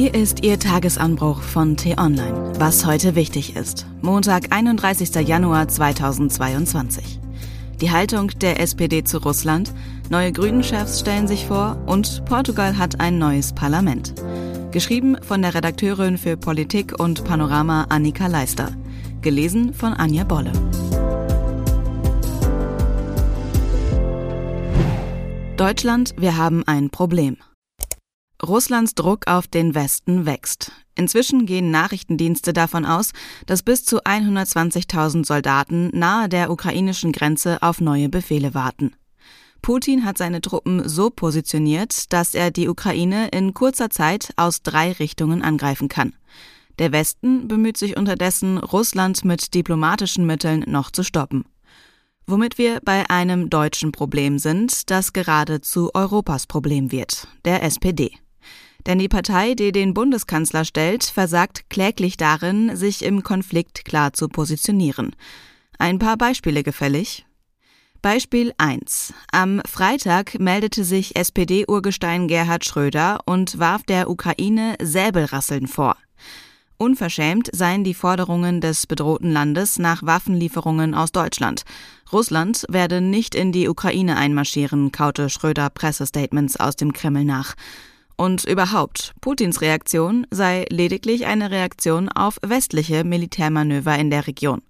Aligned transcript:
Hier 0.00 0.14
ist 0.14 0.42
Ihr 0.42 0.58
Tagesanbruch 0.58 1.42
von 1.42 1.76
T-Online. 1.76 2.54
Was 2.58 2.86
heute 2.86 3.16
wichtig 3.16 3.54
ist. 3.54 3.84
Montag, 4.00 4.50
31. 4.50 5.14
Januar 5.28 5.68
2022. 5.68 7.20
Die 7.82 7.90
Haltung 7.90 8.28
der 8.40 8.60
SPD 8.60 9.04
zu 9.04 9.18
Russland, 9.18 9.74
neue 10.08 10.32
Grünen-Chefs 10.32 11.00
stellen 11.00 11.28
sich 11.28 11.44
vor 11.44 11.76
und 11.84 12.24
Portugal 12.24 12.78
hat 12.78 12.98
ein 12.98 13.18
neues 13.18 13.52
Parlament. 13.52 14.14
Geschrieben 14.70 15.18
von 15.20 15.42
der 15.42 15.52
Redakteurin 15.52 16.16
für 16.16 16.38
Politik 16.38 16.98
und 16.98 17.22
Panorama 17.24 17.84
Annika 17.90 18.26
Leister. 18.26 18.74
Gelesen 19.20 19.74
von 19.74 19.92
Anja 19.92 20.24
Bolle. 20.24 20.52
Deutschland, 25.58 26.14
wir 26.16 26.38
haben 26.38 26.62
ein 26.66 26.88
Problem. 26.88 27.36
Russlands 28.42 28.94
Druck 28.94 29.26
auf 29.26 29.46
den 29.46 29.74
Westen 29.74 30.24
wächst. 30.26 30.72
Inzwischen 30.94 31.46
gehen 31.46 31.70
Nachrichtendienste 31.70 32.52
davon 32.52 32.84
aus, 32.84 33.12
dass 33.46 33.62
bis 33.62 33.84
zu 33.84 34.02
120.000 34.02 35.26
Soldaten 35.26 35.90
nahe 35.92 36.28
der 36.28 36.50
ukrainischen 36.50 37.12
Grenze 37.12 37.62
auf 37.62 37.80
neue 37.80 38.08
Befehle 38.08 38.54
warten. 38.54 38.94
Putin 39.62 40.04
hat 40.04 40.16
seine 40.16 40.40
Truppen 40.40 40.88
so 40.88 41.10
positioniert, 41.10 42.12
dass 42.12 42.34
er 42.34 42.50
die 42.50 42.68
Ukraine 42.68 43.28
in 43.28 43.52
kurzer 43.52 43.90
Zeit 43.90 44.32
aus 44.36 44.62
drei 44.62 44.92
Richtungen 44.92 45.42
angreifen 45.42 45.88
kann. 45.88 46.14
Der 46.78 46.92
Westen 46.92 47.46
bemüht 47.46 47.76
sich 47.76 47.96
unterdessen, 47.98 48.56
Russland 48.56 49.22
mit 49.24 49.52
diplomatischen 49.52 50.24
Mitteln 50.24 50.64
noch 50.66 50.90
zu 50.90 51.02
stoppen. 51.02 51.44
Womit 52.26 52.58
wir 52.58 52.80
bei 52.84 53.08
einem 53.10 53.50
deutschen 53.50 53.92
Problem 53.92 54.38
sind, 54.38 54.88
das 54.90 55.12
gerade 55.12 55.60
zu 55.60 55.90
Europas 55.94 56.46
Problem 56.46 56.90
wird, 56.90 57.28
der 57.44 57.62
SPD. 57.62 58.12
Denn 58.86 58.98
die 58.98 59.08
Partei, 59.08 59.54
die 59.54 59.72
den 59.72 59.94
Bundeskanzler 59.94 60.64
stellt, 60.64 61.04
versagt 61.04 61.68
kläglich 61.70 62.16
darin, 62.16 62.76
sich 62.76 63.04
im 63.04 63.22
Konflikt 63.22 63.84
klar 63.84 64.12
zu 64.12 64.28
positionieren. 64.28 65.14
Ein 65.78 65.98
paar 65.98 66.16
Beispiele 66.16 66.62
gefällig. 66.62 67.26
Beispiel 68.02 68.54
1. 68.56 69.12
Am 69.30 69.60
Freitag 69.66 70.40
meldete 70.40 70.84
sich 70.84 71.16
SPD-Urgestein 71.16 72.28
Gerhard 72.28 72.64
Schröder 72.64 73.20
und 73.26 73.58
warf 73.58 73.82
der 73.82 74.08
Ukraine 74.08 74.76
Säbelrasseln 74.80 75.66
vor. 75.66 75.96
Unverschämt 76.78 77.50
seien 77.52 77.84
die 77.84 77.92
Forderungen 77.92 78.62
des 78.62 78.86
bedrohten 78.86 79.30
Landes 79.30 79.78
nach 79.78 80.02
Waffenlieferungen 80.02 80.94
aus 80.94 81.12
Deutschland. 81.12 81.64
Russland 82.10 82.64
werde 82.70 83.02
nicht 83.02 83.34
in 83.34 83.52
die 83.52 83.68
Ukraine 83.68 84.16
einmarschieren, 84.16 84.90
kaute 84.90 85.28
Schröder 85.28 85.68
Pressestatements 85.68 86.56
aus 86.56 86.76
dem 86.76 86.94
Kreml 86.94 87.24
nach. 87.24 87.54
Und 88.20 88.44
überhaupt, 88.44 89.14
Putins 89.22 89.62
Reaktion 89.62 90.26
sei 90.30 90.66
lediglich 90.68 91.24
eine 91.24 91.50
Reaktion 91.50 92.10
auf 92.10 92.36
westliche 92.42 93.02
Militärmanöver 93.02 93.98
in 93.98 94.10
der 94.10 94.26
Region. 94.26 94.60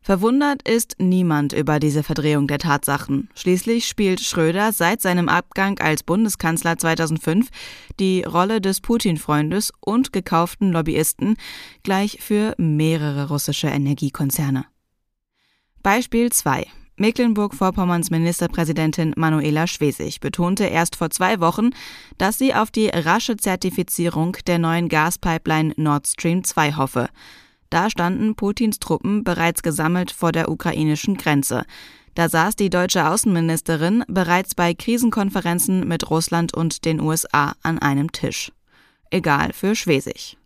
Verwundert 0.00 0.68
ist 0.68 0.96
niemand 0.98 1.52
über 1.52 1.78
diese 1.78 2.02
Verdrehung 2.02 2.48
der 2.48 2.58
Tatsachen. 2.58 3.30
Schließlich 3.36 3.86
spielt 3.86 4.20
Schröder 4.20 4.72
seit 4.72 5.00
seinem 5.00 5.28
Abgang 5.28 5.78
als 5.78 6.02
Bundeskanzler 6.02 6.76
2005 6.76 7.48
die 8.00 8.24
Rolle 8.24 8.60
des 8.60 8.80
Putin-Freundes 8.80 9.72
und 9.78 10.12
gekauften 10.12 10.72
Lobbyisten 10.72 11.36
gleich 11.84 12.18
für 12.20 12.56
mehrere 12.58 13.28
russische 13.28 13.68
Energiekonzerne. 13.68 14.64
Beispiel 15.84 16.32
2. 16.32 16.66
Mecklenburg-Vorpommerns 16.98 18.10
Ministerpräsidentin 18.10 19.12
Manuela 19.16 19.66
Schwesig 19.66 20.20
betonte 20.20 20.64
erst 20.64 20.96
vor 20.96 21.10
zwei 21.10 21.40
Wochen, 21.40 21.70
dass 22.18 22.38
sie 22.38 22.54
auf 22.54 22.70
die 22.70 22.88
rasche 22.88 23.36
Zertifizierung 23.36 24.36
der 24.46 24.58
neuen 24.58 24.88
Gaspipeline 24.88 25.74
Nord 25.76 26.06
Stream 26.06 26.44
2 26.44 26.74
hoffe. 26.74 27.08
Da 27.70 27.90
standen 27.90 28.34
Putins 28.34 28.78
Truppen 28.78 29.24
bereits 29.24 29.62
gesammelt 29.62 30.10
vor 30.10 30.32
der 30.32 30.50
ukrainischen 30.50 31.16
Grenze. 31.16 31.64
Da 32.14 32.28
saß 32.28 32.56
die 32.56 32.70
deutsche 32.70 33.06
Außenministerin 33.08 34.04
bereits 34.08 34.54
bei 34.54 34.74
Krisenkonferenzen 34.74 35.86
mit 35.86 36.10
Russland 36.10 36.52
und 36.54 36.84
den 36.84 37.00
USA 37.00 37.52
an 37.62 37.78
einem 37.78 38.10
Tisch. 38.10 38.50
Egal 39.10 39.52
für 39.52 39.74
Schwesig. 39.74 40.36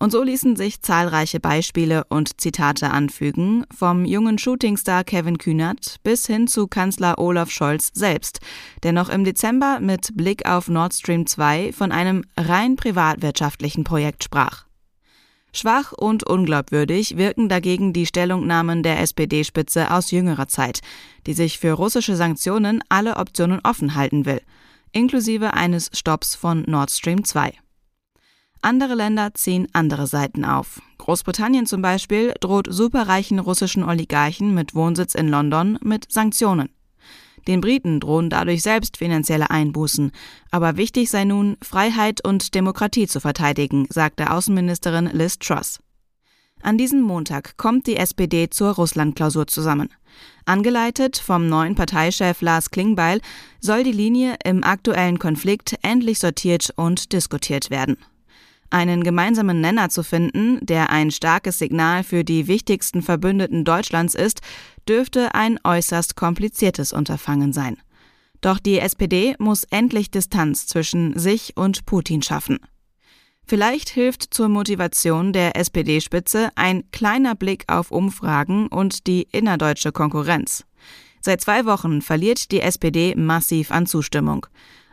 Und 0.00 0.12
so 0.12 0.22
ließen 0.22 0.54
sich 0.54 0.80
zahlreiche 0.80 1.40
Beispiele 1.40 2.04
und 2.08 2.40
Zitate 2.40 2.90
anfügen, 2.90 3.66
vom 3.76 4.04
jungen 4.04 4.38
Shootingstar 4.38 5.02
Kevin 5.02 5.38
Kühnert 5.38 5.96
bis 6.04 6.26
hin 6.26 6.46
zu 6.46 6.68
Kanzler 6.68 7.18
Olaf 7.18 7.50
Scholz 7.50 7.90
selbst, 7.94 8.38
der 8.84 8.92
noch 8.92 9.08
im 9.08 9.24
Dezember 9.24 9.80
mit 9.80 10.16
Blick 10.16 10.48
auf 10.48 10.68
Nord 10.68 10.94
Stream 10.94 11.26
2 11.26 11.72
von 11.72 11.90
einem 11.90 12.24
rein 12.36 12.76
privatwirtschaftlichen 12.76 13.82
Projekt 13.82 14.22
sprach. 14.22 14.68
Schwach 15.52 15.92
und 15.92 16.24
unglaubwürdig 16.24 17.16
wirken 17.16 17.48
dagegen 17.48 17.92
die 17.92 18.06
Stellungnahmen 18.06 18.82
der 18.82 19.00
SPD-Spitze 19.00 19.90
aus 19.90 20.10
jüngerer 20.10 20.46
Zeit, 20.46 20.80
die 21.26 21.32
sich 21.32 21.58
für 21.58 21.72
russische 21.72 22.14
Sanktionen 22.14 22.84
alle 22.88 23.16
Optionen 23.16 23.60
offen 23.64 23.96
halten 23.96 24.26
will, 24.26 24.42
inklusive 24.92 25.54
eines 25.54 25.90
Stopps 25.92 26.36
von 26.36 26.62
Nord 26.66 26.90
Stream 26.90 27.24
2. 27.24 27.52
Andere 28.60 28.94
Länder 28.94 29.34
ziehen 29.34 29.68
andere 29.72 30.06
Seiten 30.06 30.44
auf. 30.44 30.82
Großbritannien 30.98 31.66
zum 31.66 31.80
Beispiel 31.80 32.34
droht 32.40 32.66
superreichen 32.68 33.38
russischen 33.38 33.84
Oligarchen 33.84 34.54
mit 34.54 34.74
Wohnsitz 34.74 35.14
in 35.14 35.28
London 35.28 35.78
mit 35.82 36.10
Sanktionen. 36.10 36.68
Den 37.46 37.60
Briten 37.60 38.00
drohen 38.00 38.30
dadurch 38.30 38.62
selbst 38.62 38.98
finanzielle 38.98 39.50
Einbußen. 39.50 40.12
Aber 40.50 40.76
wichtig 40.76 41.08
sei 41.08 41.24
nun, 41.24 41.56
Freiheit 41.62 42.22
und 42.24 42.54
Demokratie 42.54 43.06
zu 43.06 43.20
verteidigen, 43.20 43.86
sagte 43.90 44.30
Außenministerin 44.30 45.08
Liz 45.12 45.38
Truss. 45.38 45.78
An 46.60 46.76
diesem 46.76 47.00
Montag 47.00 47.56
kommt 47.56 47.86
die 47.86 47.96
SPD 47.96 48.50
zur 48.50 48.74
Russlandklausur 48.74 49.46
zusammen. 49.46 49.88
Angeleitet 50.44 51.16
vom 51.16 51.48
neuen 51.48 51.76
Parteichef 51.76 52.42
Lars 52.42 52.70
Klingbeil 52.70 53.20
soll 53.60 53.84
die 53.84 53.92
Linie 53.92 54.36
im 54.44 54.64
aktuellen 54.64 55.18
Konflikt 55.18 55.76
endlich 55.82 56.18
sortiert 56.18 56.70
und 56.76 57.12
diskutiert 57.12 57.70
werden. 57.70 57.96
Einen 58.70 59.02
gemeinsamen 59.02 59.60
Nenner 59.60 59.88
zu 59.88 60.02
finden, 60.02 60.58
der 60.64 60.90
ein 60.90 61.10
starkes 61.10 61.58
Signal 61.58 62.04
für 62.04 62.22
die 62.22 62.48
wichtigsten 62.48 63.02
Verbündeten 63.02 63.64
Deutschlands 63.64 64.14
ist, 64.14 64.40
dürfte 64.88 65.34
ein 65.34 65.58
äußerst 65.64 66.16
kompliziertes 66.16 66.92
Unterfangen 66.92 67.52
sein. 67.52 67.78
Doch 68.40 68.58
die 68.58 68.78
SPD 68.78 69.34
muss 69.38 69.64
endlich 69.64 70.10
Distanz 70.10 70.66
zwischen 70.66 71.18
sich 71.18 71.56
und 71.56 71.86
Putin 71.86 72.22
schaffen. 72.22 72.58
Vielleicht 73.46 73.88
hilft 73.88 74.34
zur 74.34 74.48
Motivation 74.48 75.32
der 75.32 75.56
SPD-Spitze 75.56 76.50
ein 76.54 76.90
kleiner 76.90 77.34
Blick 77.34 77.64
auf 77.66 77.90
Umfragen 77.90 78.66
und 78.66 79.06
die 79.06 79.26
innerdeutsche 79.32 79.90
Konkurrenz. 79.90 80.66
Seit 81.22 81.40
zwei 81.40 81.64
Wochen 81.64 82.02
verliert 82.02 82.52
die 82.52 82.60
SPD 82.60 83.14
massiv 83.16 83.70
an 83.70 83.86
Zustimmung. 83.86 84.46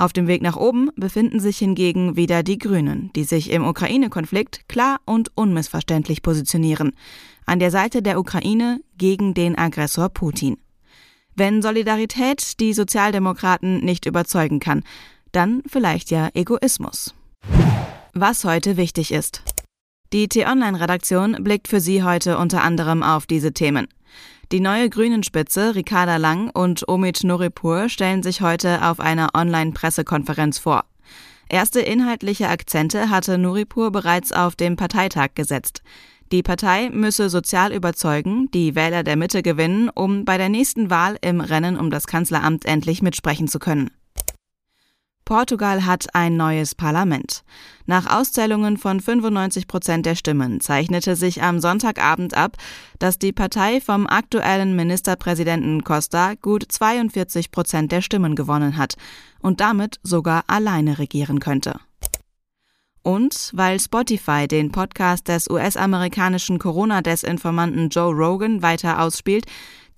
Auf 0.00 0.12
dem 0.12 0.28
Weg 0.28 0.42
nach 0.42 0.56
oben 0.56 0.90
befinden 0.94 1.40
sich 1.40 1.58
hingegen 1.58 2.14
wieder 2.14 2.44
die 2.44 2.56
Grünen, 2.56 3.10
die 3.16 3.24
sich 3.24 3.50
im 3.50 3.66
Ukraine-Konflikt 3.66 4.68
klar 4.68 5.00
und 5.04 5.32
unmissverständlich 5.34 6.22
positionieren. 6.22 6.92
An 7.46 7.58
der 7.58 7.72
Seite 7.72 8.00
der 8.00 8.20
Ukraine 8.20 8.80
gegen 8.96 9.34
den 9.34 9.58
Aggressor 9.58 10.08
Putin. 10.08 10.56
Wenn 11.34 11.62
Solidarität 11.62 12.60
die 12.60 12.74
Sozialdemokraten 12.74 13.84
nicht 13.84 14.06
überzeugen 14.06 14.60
kann, 14.60 14.84
dann 15.32 15.64
vielleicht 15.66 16.12
ja 16.12 16.28
Egoismus. 16.32 17.12
Was 18.14 18.44
heute 18.44 18.76
wichtig 18.76 19.10
ist. 19.10 19.42
Die 20.12 20.28
T-Online-Redaktion 20.28 21.42
blickt 21.42 21.66
für 21.66 21.80
Sie 21.80 22.04
heute 22.04 22.38
unter 22.38 22.62
anderem 22.62 23.02
auf 23.02 23.26
diese 23.26 23.52
Themen. 23.52 23.88
Die 24.50 24.60
neue 24.60 24.88
Grünen-Spitze 24.88 25.74
Ricarda 25.74 26.16
Lang 26.16 26.48
und 26.48 26.88
Omid 26.88 27.22
Nuripur 27.22 27.90
stellen 27.90 28.22
sich 28.22 28.40
heute 28.40 28.82
auf 28.82 28.98
einer 28.98 29.34
Online-Pressekonferenz 29.34 30.58
vor. 30.58 30.86
Erste 31.50 31.80
inhaltliche 31.80 32.48
Akzente 32.48 33.10
hatte 33.10 33.36
Nuripur 33.36 33.92
bereits 33.92 34.32
auf 34.32 34.56
dem 34.56 34.76
Parteitag 34.76 35.34
gesetzt. 35.34 35.82
Die 36.32 36.42
Partei 36.42 36.88
müsse 36.88 37.28
sozial 37.28 37.74
überzeugen, 37.74 38.50
die 38.52 38.74
Wähler 38.74 39.02
der 39.02 39.16
Mitte 39.16 39.42
gewinnen, 39.42 39.90
um 39.94 40.24
bei 40.24 40.38
der 40.38 40.48
nächsten 40.48 40.88
Wahl 40.88 41.18
im 41.20 41.42
Rennen 41.42 41.78
um 41.78 41.90
das 41.90 42.06
Kanzleramt 42.06 42.64
endlich 42.64 43.02
mitsprechen 43.02 43.48
zu 43.48 43.58
können. 43.58 43.90
Portugal 45.28 45.84
hat 45.84 46.14
ein 46.14 46.38
neues 46.38 46.74
Parlament. 46.74 47.44
Nach 47.84 48.06
Auszählungen 48.06 48.78
von 48.78 48.98
95 48.98 49.68
Prozent 49.68 50.06
der 50.06 50.14
Stimmen 50.14 50.62
zeichnete 50.62 51.16
sich 51.16 51.42
am 51.42 51.60
Sonntagabend 51.60 52.32
ab, 52.32 52.56
dass 52.98 53.18
die 53.18 53.34
Partei 53.34 53.82
vom 53.82 54.06
aktuellen 54.06 54.74
Ministerpräsidenten 54.74 55.84
Costa 55.84 56.32
gut 56.40 56.64
42 56.66 57.50
Prozent 57.50 57.92
der 57.92 58.00
Stimmen 58.00 58.36
gewonnen 58.36 58.78
hat 58.78 58.94
und 59.40 59.60
damit 59.60 60.00
sogar 60.02 60.44
alleine 60.46 60.98
regieren 60.98 61.40
könnte. 61.40 61.78
Und 63.02 63.50
weil 63.52 63.80
Spotify 63.80 64.48
den 64.48 64.72
Podcast 64.72 65.28
des 65.28 65.50
US-amerikanischen 65.50 66.58
Corona-Desinformanten 66.58 67.90
Joe 67.90 68.14
Rogan 68.14 68.62
weiter 68.62 69.02
ausspielt, 69.02 69.44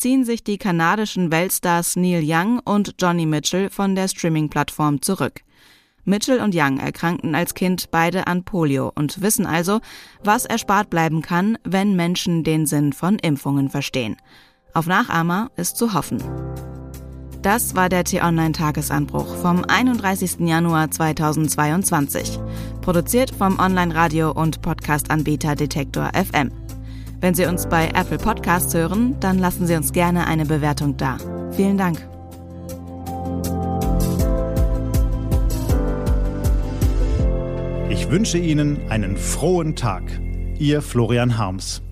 ziehen 0.00 0.24
sich 0.24 0.42
die 0.42 0.58
kanadischen 0.58 1.30
Weltstars 1.30 1.96
Neil 1.96 2.22
Young 2.24 2.58
und 2.60 2.94
Johnny 2.98 3.26
Mitchell 3.26 3.70
von 3.70 3.94
der 3.94 4.08
Streaming-Plattform 4.08 5.02
zurück. 5.02 5.42
Mitchell 6.04 6.40
und 6.40 6.54
Young 6.56 6.78
erkrankten 6.78 7.34
als 7.34 7.54
Kind 7.54 7.90
beide 7.90 8.26
an 8.26 8.44
Polio 8.44 8.90
und 8.94 9.20
wissen 9.20 9.46
also, 9.46 9.80
was 10.24 10.46
erspart 10.46 10.90
bleiben 10.90 11.20
kann, 11.20 11.58
wenn 11.64 11.94
Menschen 11.94 12.42
den 12.42 12.66
Sinn 12.66 12.92
von 12.92 13.18
Impfungen 13.18 13.68
verstehen. 13.68 14.16
Auf 14.72 14.86
Nachahmer 14.86 15.50
ist 15.56 15.76
zu 15.76 15.92
hoffen. 15.92 16.22
Das 17.42 17.74
war 17.74 17.88
der 17.88 18.04
T-Online-Tagesanbruch 18.04 19.36
vom 19.36 19.64
31. 19.64 20.40
Januar 20.40 20.90
2022. 20.90 22.38
Produziert 22.80 23.30
vom 23.30 23.58
Online-Radio- 23.58 24.32
und 24.32 24.62
Podcast-Anbieter 24.62 25.56
Detektor 25.56 26.10
FM. 26.14 26.50
Wenn 27.20 27.34
Sie 27.34 27.44
uns 27.44 27.66
bei 27.66 27.88
Apple 27.88 28.16
Podcasts 28.16 28.72
hören, 28.72 29.16
dann 29.20 29.38
lassen 29.38 29.66
Sie 29.66 29.74
uns 29.74 29.92
gerne 29.92 30.26
eine 30.26 30.46
Bewertung 30.46 30.96
da. 30.96 31.18
Vielen 31.50 31.76
Dank. 31.76 31.98
Ich 37.90 38.10
wünsche 38.10 38.38
Ihnen 38.38 38.90
einen 38.90 39.18
frohen 39.18 39.76
Tag. 39.76 40.02
Ihr 40.58 40.80
Florian 40.80 41.36
Harms. 41.36 41.82